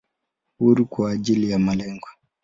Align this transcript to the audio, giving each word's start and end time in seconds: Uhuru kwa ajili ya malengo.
Uhuru 0.59 0.85
kwa 0.85 1.11
ajili 1.11 1.51
ya 1.51 1.59
malengo. 1.59 2.07